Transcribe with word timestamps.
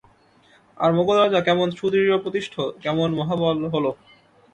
আর 0.77 0.89
মোগল 0.93 1.17
রাজা 1.17 1.39
কেমন 1.47 1.67
সুদৃঢ়প্রতিষ্ঠ, 1.77 2.53
কেমন 2.83 3.09
মহাবল 3.19 3.57
হল। 3.73 3.85